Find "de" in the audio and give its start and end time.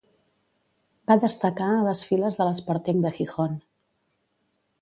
2.39-2.45, 3.07-3.15